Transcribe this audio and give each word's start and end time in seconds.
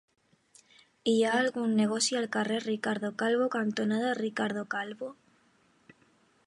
Hi 1.11 1.17
ha 1.25 1.33
algun 1.41 1.75
negoci 1.81 2.17
al 2.21 2.25
carrer 2.37 2.57
Ricardo 2.65 3.13
Calvo 3.23 3.49
cantonada 3.59 4.15
Ricardo 4.23 4.65
Calvo? 4.75 5.13